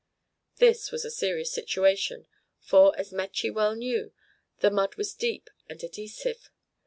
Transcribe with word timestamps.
This 0.55 0.91
was 0.91 1.05
a 1.05 1.11
serious 1.11 1.53
situation, 1.53 2.25
for, 2.59 2.97
as 2.97 3.11
Metje 3.11 3.53
well 3.53 3.75
knew, 3.75 4.11
the 4.57 4.71
mud 4.71 4.95
was 4.95 5.13
deep 5.13 5.51
and 5.69 5.83
adhesive. 5.83 6.49